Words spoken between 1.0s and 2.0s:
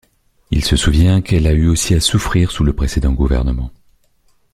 qu'elle a eu aussi à